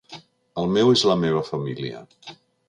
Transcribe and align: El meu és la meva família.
El 0.61 0.71
meu 0.77 0.89
és 0.93 1.03
la 1.09 1.17
meva 1.25 1.45
família. 1.51 2.03